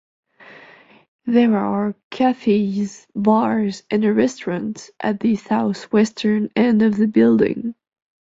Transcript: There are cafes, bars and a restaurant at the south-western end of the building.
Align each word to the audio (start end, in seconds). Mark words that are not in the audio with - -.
There 1.27 1.55
are 1.55 1.93
cafes, 2.09 3.05
bars 3.15 3.83
and 3.91 4.03
a 4.03 4.11
restaurant 4.11 4.89
at 4.99 5.19
the 5.19 5.35
south-western 5.35 6.49
end 6.55 6.81
of 6.81 6.97
the 6.97 7.05
building. 7.05 7.75